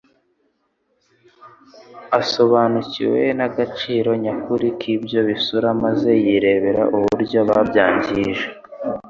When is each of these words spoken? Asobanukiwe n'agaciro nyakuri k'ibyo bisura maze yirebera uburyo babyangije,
Asobanukiwe 2.19 3.21
n'agaciro 3.37 4.09
nyakuri 4.23 4.67
k'ibyo 4.79 5.19
bisura 5.27 5.69
maze 5.83 6.09
yirebera 6.23 6.81
uburyo 6.95 7.39
babyangije, 7.49 8.47